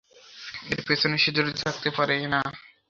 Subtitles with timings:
[0.71, 2.41] এর পেছনে সে জড়িত থাকতে পারেই না!